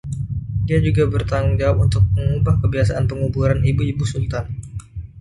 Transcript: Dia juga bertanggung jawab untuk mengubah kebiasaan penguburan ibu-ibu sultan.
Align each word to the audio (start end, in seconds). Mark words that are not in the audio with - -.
Dia 0.67 0.79
juga 0.87 1.03
bertanggung 1.13 1.55
jawab 1.61 1.77
untuk 1.85 2.01
mengubah 2.17 2.55
kebiasaan 2.65 3.05
penguburan 3.09 3.59
ibu-ibu 3.71 4.01
sultan. 4.11 4.45